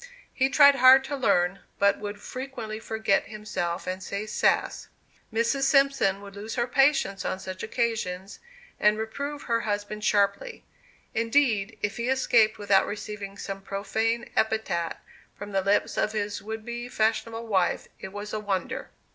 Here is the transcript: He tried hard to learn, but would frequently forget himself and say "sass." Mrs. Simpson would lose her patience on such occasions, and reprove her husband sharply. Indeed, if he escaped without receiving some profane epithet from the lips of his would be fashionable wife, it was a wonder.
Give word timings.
He 0.33 0.49
tried 0.49 0.77
hard 0.77 1.03
to 1.03 1.15
learn, 1.15 1.59
but 1.77 1.99
would 1.99 2.19
frequently 2.19 2.79
forget 2.79 3.25
himself 3.25 3.85
and 3.85 4.01
say 4.01 4.25
"sass." 4.25 4.87
Mrs. 5.31 5.61
Simpson 5.65 6.21
would 6.21 6.35
lose 6.35 6.55
her 6.55 6.65
patience 6.65 7.23
on 7.23 7.37
such 7.39 7.61
occasions, 7.61 8.39
and 8.79 8.97
reprove 8.97 9.43
her 9.43 9.59
husband 9.59 10.03
sharply. 10.03 10.65
Indeed, 11.13 11.77
if 11.83 11.97
he 11.97 12.09
escaped 12.09 12.57
without 12.57 12.87
receiving 12.87 13.37
some 13.37 13.61
profane 13.61 14.31
epithet 14.35 14.97
from 15.37 15.51
the 15.51 15.61
lips 15.61 15.97
of 15.97 16.13
his 16.13 16.41
would 16.41 16.65
be 16.65 16.89
fashionable 16.89 17.45
wife, 17.45 17.87
it 17.99 18.11
was 18.11 18.33
a 18.33 18.39
wonder. 18.39 18.89